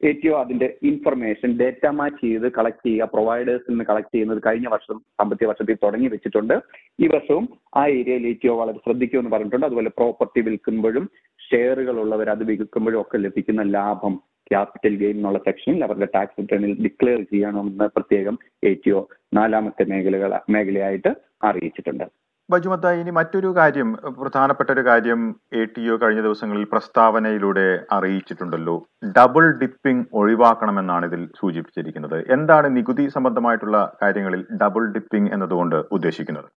ഏറ്റവും 0.00 0.36
അതിന്റെ 0.40 0.68
ഇൻഫർമേഷൻ 0.88 1.50
ഡേറ്റ 1.60 1.84
മാച്ച് 1.98 2.20
ചെയ്ത് 2.22 2.46
കളക്ട് 2.56 2.82
ചെയ്യുക 2.86 3.08
പ്രൊവൈഡേഴ്സിൽ 3.12 3.70
നിന്ന് 3.72 3.84
കളക്ട് 3.90 4.10
ചെയ്യുന്നത് 4.14 4.40
കഴിഞ്ഞ 4.46 4.68
വർഷം 4.72 4.96
സാമ്പത്തിക 5.18 5.48
വർഷത്തിൽ 5.50 5.76
തുടങ്ങി 5.84 6.08
വെച്ചിട്ടുണ്ട്. 6.14 6.54
ഈ 7.02 7.08
വർഷവും 7.14 7.44
ആ 7.80 7.82
ഏരിയയിൽ 7.98 8.24
ഏറ്റവും 8.32 8.58
വളരെ 8.62 8.80
ശ്രദ്ധിക്കുമെന്ന് 8.86 9.32
പറഞ്ഞിട്ടുണ്ട്. 9.34 9.66
അതുപോലെ 9.66 9.92
പ്രോപ്പർട്ടി 9.98 10.42
വിൽക്കുമ്പോഴും 10.48 11.06
ഷെയറുകൾ 11.48 11.96
ഉള്ളവർ 12.04 12.30
അത് 12.34 12.42
വിൽക്കുമ്പോഴും 12.50 13.00
ഒക്കെ 13.00 13.18
ലഭിക്കുന്ന 13.26 13.64
ലാഭം 13.76 14.16
ക്യാപിറ്റൽ 14.50 14.94
ഗെയിൻ 15.02 15.16
എന്നുള്ള 15.16 15.38
സെക്ഷനിൽ 15.46 15.84
അവരുടെ 15.86 16.08
ടാക്സ് 16.14 16.40
റിട്ടേണിൽ 16.40 16.72
ഡിക്ലെയർ 16.86 17.20
ചെയ്യണമെന്ന് 17.32 17.86
പ്രത്യേകം 17.96 18.38
ഏറ്റവും 18.70 19.06
നാലാമത്തെ 19.38 19.84
മേഖലകൾ 19.92 20.32
മേഖലയായിട്ട് 20.56 21.12
അറിയിച്ചിട്ടുണ്ട്. 21.50 22.04
ബജുമത്ത 22.52 22.92
ഇനി 23.00 23.12
മറ്റൊരു 23.18 23.50
കാര്യം 23.58 23.88
പ്രധാനപ്പെട്ട 24.20 24.68
ഒരു 24.74 24.82
കാര്യം 24.88 25.20
എ 25.60 25.62
ടി 25.74 25.82
ഒ 25.92 25.96
കഴിഞ്ഞ 26.02 26.22
ദിവസങ്ങളിൽ 26.26 26.64
പ്രസ്താവനയിലൂടെ 26.72 27.66
അറിയിച്ചിട്ടുണ്ടല്ലോ. 27.96 28.76
ഡബിൾ 29.18 29.44
ഡിപ്പിംഗ് 29.62 30.06
ഒഴിവാക്കണമെന്നാണ് 30.20 31.06
ഇതിൽ 31.10 31.22
സൂചിപ്പിച്ചിരിക്കുന്നത്. 31.40 32.18
എന്താണ് 32.36 32.68
നികുതി 32.76 33.06
സംബന്ധമായിട്ടുള്ള 33.16 33.78
കാര്യങ്ങളിൽ 34.02 34.42
ഡബിൾ 34.62 34.84
ഡിപ്പിംഗ് 34.96 35.32
എന്നതുകൊണ്ട് 35.36 35.78
ഉദ്ദേശിക്കുന്നത്? 35.98 36.48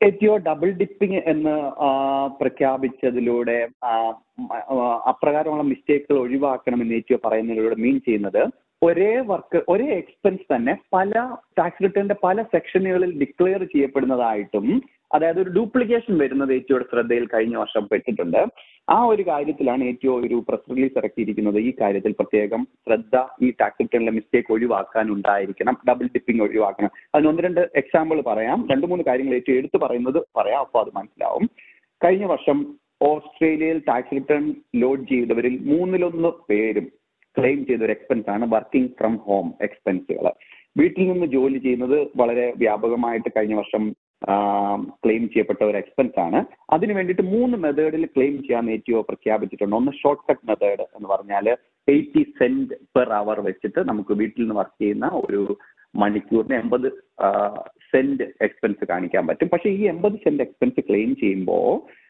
A 0.00 0.08
T 0.18 0.26
O 0.32 0.36
double 0.46 0.68
dipping 0.78 1.18
എന്ന് 1.32 1.54
പ്രഖ്യാപിച്ചതിലൂടെ 2.40 3.58
അപ്രകാരമുള്ള 5.10 5.64
മിസ്റ്റേക്കുകൾ 5.70 6.18
ഒഴിവാക്കണമെന്ന് 6.24 6.96
എ 6.98 7.02
ടി 7.08 7.14
ഒ 7.16 7.18
പറയുന്നതിലൂടെ 7.26 7.76
മീൻ 7.84 7.96
ചെയ്യുന്നത് 8.06 8.42
ഒരേ 8.82 9.10
വർക്ക് 9.28 9.58
ഒരേ 9.72 9.88
എക്സ്പെൻസ് 9.98 10.46
തന്നെ 10.52 10.72
പല 10.94 11.12
ടാക്സ് 11.58 11.82
റിട്ടേണിന്റെ 11.84 12.16
പല 12.24 12.42
സെക്ഷനുകളിൽ 12.54 13.10
ഡിക്ലെയർ 13.20 13.62
ചെയ്യപ്പെടുന്നതായിട്ടും 13.72 14.66
അതായത് 15.14 15.40
ഒരു 15.42 15.50
ഡ്യൂപ്ലിക്കേഷൻ 15.56 16.14
വരുന്നത് 16.18 16.52
ഏറ്റവും 16.58 16.84
ശ്രദ്ധയിൽ 16.90 17.24
കഴിഞ്ഞ 17.34 17.56
വർഷം 17.56 17.84
പെട്ടിട്ടുണ്ട്. 17.90 18.40
ആ 18.94 18.98
ഒരു 19.12 19.22
കാര്യത്തിലാണ് 19.22 19.82
ഏറ്റവും 19.84 20.24
ഒരു 20.26 20.36
പ്രസ് 20.48 20.70
റിലീസ് 20.70 20.98
ഇറക്കിയിരിക്കുന്നത്. 21.00 21.58
ഈ 21.68 21.72
കാര്യത്തിൽ 21.80 22.12
പ്രത്യേകം 22.20 22.62
ശ്രദ്ധ 22.86 23.16
ഈ 23.46 23.50
റിട്ടേണിലെ 23.80 24.14
മിസ്റ്റേക്ക് 24.18 24.52
ഒഴിവാക്കാൻ 24.56 25.06
ഉണ്ടായിരിക്കണം 25.16 25.76
ഡബിൾ 25.90 26.06
ടിപ്പിംഗ് 26.14 26.44
ഒഴിവാക്കണം. 26.46 26.90
അതിന് 27.14 27.28
ഒന്ന് 27.32 27.42
രണ്ട് 27.42 27.60
എക്സാമ്പിൾ 27.82 28.20
പറയാം. 28.30 28.60
രണ്ട് 28.72 28.86
മൂന്ന് 28.86 29.04
കാര്യങ്ങൾ 29.08 29.34
ഏറ്റവും 29.34 29.58
എടുത്തു 29.58 29.80
പറയുന്നത് 29.84 30.20
പറയാം. 30.38 30.60
അപ്പോൾ 30.60 30.80
അത് 30.84 30.92
മനസ്സിലാവും. 30.98 31.46
കഴിഞ്ഞ 32.00 32.24
വർഷം 32.24 32.58
ഓസ്ട്രേലിയയിൽ 33.10 33.78
ടാക്സ് 33.88 34.14
റിട്ടേൺ 34.16 34.44
ലോഡ് 34.76 35.04
ചെയ്തവരിൽ 35.08 35.54
മൂന്നിലൊന്ന് 35.70 36.30
പേരും 36.50 36.86
ക്ലെയിം 37.36 37.60
ചെയ്ത 37.68 37.82
ഒരു 37.86 37.92
എക്സ്പെൻസ് 37.92 38.30
ആണ് 38.30 38.44
വർക്കിംഗ് 38.54 38.90
ഫ്രം 38.98 39.14
ഹോം 39.26 39.46
എക്സ്പെൻസുകൾ 39.60 40.26
വീട്ടിൽ 40.78 41.02
നിന്ന് 41.08 41.26
ജോലി 41.26 41.58
ചെയ്യുന്നത് 41.58 41.98
വളരെ 42.16 42.44
വ്യാപകമായിട്ട് 42.56 43.30
കഴിഞ്ഞ 43.36 43.54
വർഷം 43.54 43.82
ക്ലെയിം 45.04 45.22
ചെയ്യപ്പെട്ട 45.28 45.62
ഒരു 45.64 45.76
എക്സ്പെൻസ് 45.76 46.20
ആണ്. 46.20 46.44
അതിന് 46.70 46.92
വേണ്ടിയിട്ട് 46.92 47.22
മൂന്ന് 47.22 47.56
മെത്തേഡിൽ 47.56 48.06
ക്ലെയിം 48.06 48.36
ചെയ്യാൻ 48.42 48.70
എറ്റിഒ 48.70 49.00
പ്രഖ്യാപിച്ചിട്ടുണ്ട്. 49.00 49.76
ഒന്ന് 49.76 49.92
ഷോർട്ട് 50.02 50.24
കട്ട് 50.30 50.46
മെത്തേഡ് 50.50 50.86
എന്ന് 50.96 51.08
പറഞ്ഞാൽ 51.08 51.48
എയ്റ്റി 51.88 52.22
സെന്റ് 52.38 52.74
പെർ 52.96 53.08
അവർ 53.12 53.40
വെച്ചിട്ട് 53.40 53.80
നമുക്ക് 53.88 54.14
വീട്ടിൽ 54.14 54.42
നിന്ന് 54.42 54.54
വർക്ക് 54.54 54.82
ചെയ്യുന്ന 54.82 55.06
ഒരു 55.06 55.58
മണിക്കൂറിന് 55.96 56.54
എൺപത് 56.54 56.88
സെന്റ് 57.92 58.26
എക്സ്പെൻസ് 58.40 58.84
കാണിക്കാൻ 58.90 59.26
പറ്റും. 59.26 59.48
പക്ഷേ 59.48 59.70
ഈ 59.70 59.82
എൺപത് 59.94 60.12
സെന്റ് 60.12 60.42
എക്സ്പെൻസ് 60.42 60.86
ക്ലെയിം 60.88 61.16
ചെയ്യുമ്പോൾ 61.16 62.02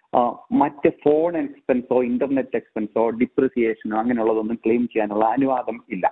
മറ്റ് 0.52 0.88
ഫോൺ 1.04 1.36
എക്സ്പെൻസോ 1.36 2.02
ഇന്റർനെറ്റ് 2.02 2.56
എക്സ്പെൻസോ 2.56 3.10
ഡിപ്രിസിയേഷനോ 3.10 3.98
അങ്ങനെയുള്ളതൊന്നും 3.98 4.58
ക്ലെയിം 4.64 4.88
ചെയ്യാനുള്ള 4.88 5.24
അനുവാദം 5.24 5.84
ഇല്ല. 5.90 6.06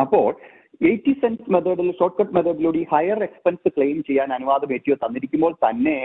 അപ്പോൾ 0.00 0.28
എയ്റ്റി 0.88 1.12
സെൻസ് 1.22 1.50
മെത്തേഡിൽ 1.54 1.90
ഷോർട്ട് 1.98 2.16
കട്ട് 2.20 2.34
മെത്തേഡിലൂടെ 2.36 2.78
ഈ 2.78 2.86
ഹയർ 2.92 3.20
എക്സ്പെൻസ് 3.28 3.74
ക്ലെയിം 3.76 4.04
ചെയ്യാൻ 4.08 4.32
അനുവാദം 4.32 4.72
എറ്റിയോ 4.76 4.96
തന്നിരിക്കുമ്പോൾ 5.04 5.54
തന്നെ 5.66 5.98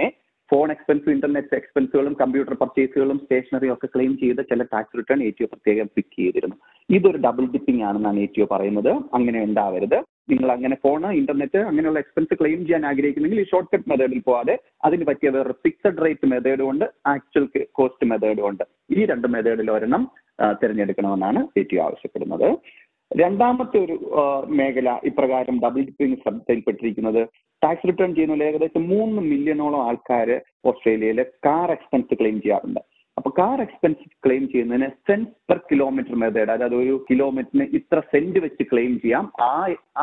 ഫോൺ 0.51 0.71
എക്സ്പെൻസ് 0.71 1.09
ഇന്റർനെറ്റ് 1.09 1.55
എക്സ്പെൻസുകളും 1.55 2.13
കമ്പ്യൂട്ടർ 2.21 2.53
പർച്ചേസുകളും 2.61 3.17
സ്റ്റേഷനറിയും 3.23 3.73
ഒക്കെ 3.73 3.87
ക്ലെയിം 3.93 4.17
ചെയ്ത 4.17 4.39
ചില 4.49 4.63
ടാക്സ് 4.63 4.97
റിട്ടേൺ 4.97 5.23
എറ്റിയോ 5.23 5.47
പ്രത്യേകം 5.51 5.87
പിക്ക് 5.95 6.15
ചെയ്തിരുന്നു. 6.19 6.57
ഇതൊരു 6.89 7.17
ഡബിൾ 7.17 7.45
ഡിപ്പിംഗ് 7.53 7.83
ആണെന്നാണ് 7.83 8.19
എറ്റിയോ 8.19 8.47
പറയുന്നത്. 8.51 8.91
അങ്ങനെ 9.17 9.39
ഉണ്ടാവരുത്. 9.43 9.97
നിങ്ങൾ 10.29 10.49
അങ്ങനെ 10.51 10.75
ഫോൺ 10.83 11.05
ഇന്റർനെറ്റ് 11.21 11.57
അങ്ങനെയുള്ള 11.57 11.99
എക്സ്പെൻസ് 11.99 12.39
ക്ലെയിം 12.41 12.59
ചെയ്യാൻ 12.65 12.85
ആഗ്രഹിക്കുന്നെങ്കിൽ 12.85 13.41
ഈ 13.41 13.45
ഷോർട്ട് 13.45 13.71
കട്ട് 13.75 13.89
മെത്തേഡിൽ 13.89 14.19
പോവാതെ 14.19 14.55
അതിന് 14.83 15.05
പറ്റിയ 15.05 15.29
വേറെ 15.29 15.55
ഫിക്സഡ് 15.63 16.01
റേറ്റ് 16.05 16.29
മെത്തേഡും 16.33 16.69
ഉണ്ട് 16.69 16.85
ആക്ച്വൽ 17.07 17.47
കോസ്റ്റ് 17.71 18.09
മെത്തേഡും 18.11 18.47
ഉണ്ട്. 18.49 18.63
ഈ 18.91 19.05
രണ്ട് 19.05 19.27
മെത്തേഡിൽ 19.27 19.71
ഒരെണ്ണം 19.71 20.05
തിരഞ്ഞെടുക്കണമെന്നാണ് 20.61 21.47
എറ്റിയോ 21.57 21.83
ആവശ്യപ്പെടുന്നത്. 21.83 22.47
രണ്ടാമത്തെ 23.21 23.77
ഒരു 23.85 23.95
മേഖല 24.59 24.89
ഇപ്രകാരം 25.09 25.55
ഡബിൾ 25.63 25.81
ഡിപ്പിംഗ് 25.87 26.17
ശ്രദ്ധയിൽപ്പെട്ടിരിക്കുന്നത്. 26.23 27.21
ടാക്സ് 27.61 27.87
റിട്ടേൺ 27.89 28.11
ചെയ്യുന്ന 28.15 28.47
ഏകദേശം 28.49 28.83
മൂന്ന് 28.93 29.19
മില്യണോളം 29.31 29.81
ആൾക്കാർ 29.89 30.29
ഓസ്ട്രേലിയയിലെ 30.69 31.25
കാർ 31.47 31.69
എക്സ്പെൻസ് 31.75 32.17
ക്ലെയിം 32.21 32.37
ചെയ്യാറുണ്ട്. 32.41 32.81
അപ്പൊ 33.17 33.29
കാർ 33.39 33.57
എക്സ്പെൻസ് 33.65 34.05
ക്ലെയിം 34.25 34.43
ചെയ്യുന്നതിന് 34.53 34.87
സെൻസ് 35.07 35.33
പെർ 35.49 35.59
കിലോമീറ്റർ 35.71 36.15
മെത്തേഡ് 36.21 36.53
അതായത് 36.55 36.77
ഒരു 36.83 36.93
കിലോമീറ്ററിന് 37.09 37.65
ഇത്ര 37.79 37.99
സെന്റ് 38.13 38.39
വെച്ച് 38.45 38.63
ക്ലെയിം 38.71 38.93
ചെയ്യാം. 39.03 39.25
ആ 39.51 39.55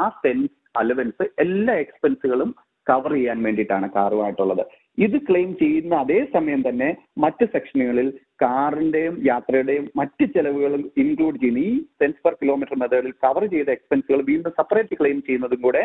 ആ 0.02 0.04
സെൻസ് 0.24 0.54
അലവൻസ് 0.82 1.24
എല്ലാ 1.44 1.74
എക്സ്പെൻസുകളും 1.84 2.50
കവർ 2.86 3.12
ചെയ്യാൻ 3.16 3.38
വേണ്ടിയിട്ടാണ് 3.46 3.86
കാറുമായിട്ടുള്ളത് 3.96 4.64
ഇത് 5.06 5.16
ക്ലെയിം 5.28 5.50
ചെയ്യുന്ന 5.62 5.94
അതേ 6.04 6.20
സമയം 6.36 6.60
തന്നെ 6.68 6.88
മറ്റ് 7.24 7.44
സെക്ഷനുകളിൽ 7.54 8.08
കാറിന്റെയും 8.42 9.22
യാത്രയുടെയും 9.26 9.90
മറ്റ് 9.96 10.24
ചെലവുകളും 10.24 10.92
ഇൻക്ലൂഡ് 10.96 11.40
ചെയ്യുന്ന. 11.40 11.58
ഈ 11.58 11.80
സെൻസ് 11.80 12.22
പെർ 12.24 12.34
കിലോമീറ്റർ 12.42 12.76
മെത്തേഡിൽ 12.76 13.10
കവർ 13.10 13.44
ചെയ്ത 13.46 13.68
എക്സ്പെൻസുകൾ 13.70 14.22
വീണ്ടും 14.22 14.50
സെപ്പറേറ്റ് 14.50 14.96
ക്ലെയിം 15.00 15.20
ചെയ്യുന്നതും 15.20 15.60
കൂടെ 15.60 15.82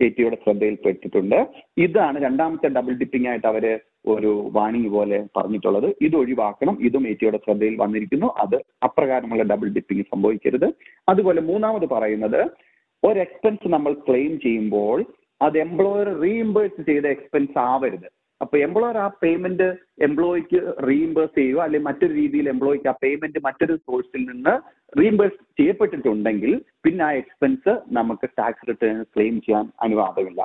ചേറ്റിയുടെ 0.00 0.36
ശ്രദ്ധയിൽപ്പെട്ടിട്ടുണ്ട് 0.44 1.46
ഇതാണ് 1.78 2.22
രണ്ടാമത്തെ 2.22 2.68
ഡബിൾ 2.68 2.92
ഡിപ്പിംഗ് 2.92 3.28
ആയിട്ട് 3.28 3.46
അവർ 3.46 3.80
ഒരു 4.06 4.48
വാണിംഗ് 4.52 4.88
പോലെ 4.88 5.26
പറഞ്ഞിട്ടുള്ളത്. 5.36 5.94
ഇത് 6.00 6.16
ഒഴിവാക്കണം. 6.16 6.78
ഇതും 6.80 7.08
ഏറ്റിയുടെ 7.08 7.36
ശ്രദ്ധയിൽ 7.36 7.76
വന്നിരിക്കുന്നു. 7.76 8.26
അത് 8.26 8.56
അപ്രകാരമുള്ള 8.82 9.42
ഡബിൾ 9.42 9.68
ഡിപ്പിംഗ് 9.68 10.02
സംഭവിക്കരുത്. 10.02 10.68
അതുപോലെ 11.08 11.40
മൂന്നാമത് 11.40 11.86
പറയുന്നത് 11.88 12.40
ഒരു 13.04 13.20
എക്സ്പെൻസ് 13.20 13.68
നമ്മൾ 13.68 13.92
ക്ലെയിം 13.92 14.40
ചെയ്യുമ്പോൾ 14.40 15.04
അത് 15.42 15.58
എംപ്ലോയർ 15.58 16.20
റീഇംബേഴ്സ് 16.22 16.82
ചെയ്ത 16.82 17.06
എക്സ്പെൻസ് 17.06 17.58
ആവരുത്. 17.58 18.08
അപ്പൊ 18.44 18.58
എംപ്ലോയർ 18.58 18.98
ആ 18.98 19.08
പേയ്മെന്റ് 19.22 19.68
എംപ്ലോയിക്ക് 20.02 20.58
റീഇംബേഴ്സ് 20.88 21.34
ചെയ്യുക 21.34 21.60
അല്ലെങ്കിൽ 21.60 21.86
മറ്റൊരു 21.88 22.14
രീതിയിൽ 22.14 22.48
എംപ്ലോയിക്ക് 22.48 22.88
ആ 22.88 22.94
പേയ്മെന്റ് 23.02 23.38
മറ്റൊരു 23.44 23.76
സോഴ്സിൽ 23.76 24.22
നിന്ന് 24.30 24.54
റീഇംബേഴ്സ് 24.98 25.38
ചെയ്യപ്പെട്ടിട്ടുണ്ടെങ്കിൽ 25.58 26.52
പിന്നെ 26.84 27.04
ആ 27.04 27.12
എക്സ്പെൻസ് 27.12 27.74
നമുക്ക് 27.92 28.28
ടാക്സ് 28.38 28.68
റിട്ടേൺ 28.68 29.02
ക്ലെയിം 29.16 29.36
ചെയ്യാൻ 29.40 29.66
അനുവാദമില്ല. 29.82 30.40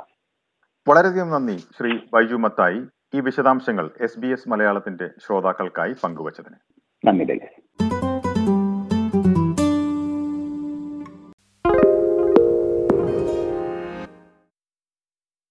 വളരെയധികം 0.86 1.30
നന്ദി 1.30 1.58
ശ്രീ 1.78 1.92
ബൈജു 2.14 2.36
മത്തായി. 2.36 2.80
ഈ 3.14 3.20
വിശദാംശങ്ങൾ 3.20 3.90
എസ് 4.00 4.18
ബി 4.18 4.26
എസ് 4.26 4.48
മലയാളത്തിന്റെ 4.48 5.06
ശ്രോതാക്കൾക്കായി 5.24 5.94
പങ്കുവച്ചതിന്. 6.04 6.58
നന്ദി 7.04 7.24
ഡേസ് 7.24 7.48